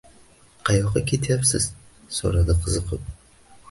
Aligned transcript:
-Qayoqqa 0.69 1.03
ketyapsiz?– 1.13 1.69
so’radi 2.19 2.61
qiziqib. 2.67 3.11